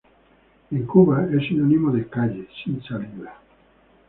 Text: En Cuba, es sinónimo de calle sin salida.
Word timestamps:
En 0.71 0.83
Cuba, 0.87 1.27
es 1.31 1.45
sinónimo 1.47 1.91
de 1.91 2.07
calle 2.07 2.47
sin 2.63 2.81
salida. 2.81 3.37